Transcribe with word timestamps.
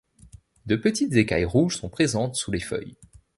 De 0.65 0.75
petites 0.75 1.13
écailles 1.13 1.45
rouges 1.45 1.77
sont 1.77 1.87
présentes 1.87 2.33
sous 2.35 2.49
les 2.51 2.59
feuilles. 2.59 2.95